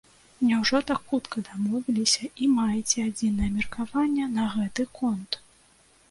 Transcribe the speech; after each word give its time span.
Няўжо 0.49 0.77
так 0.91 1.01
хутка 1.09 1.41
дамовіліся 1.49 2.29
і 2.45 2.47
маеце 2.53 3.03
адзінае 3.09 3.49
меркаванне 3.59 4.25
на 4.39 4.47
гэты 4.55 4.87
конт? 5.01 5.39